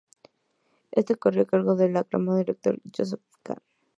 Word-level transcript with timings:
Éste 0.89 1.13
corrió 1.15 1.43
a 1.43 1.45
cargo 1.45 1.75
del 1.75 1.95
aclamado 1.95 2.39
director 2.39 2.81
Joseph 2.91 3.21
Kahn. 3.43 3.59